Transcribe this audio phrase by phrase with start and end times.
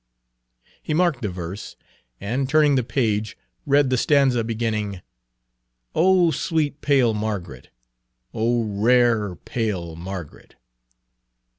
[0.81, 1.75] He marked the verse,
[2.19, 5.03] and turning the page read the stanza beginning,
[5.93, 7.69] "O sweet pale Margaret,
[8.33, 10.55] O rare pale Margaret."